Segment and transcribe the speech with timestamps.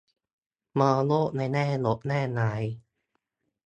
[0.79, 2.63] มองโลกในแง่ลบแง่ร้าย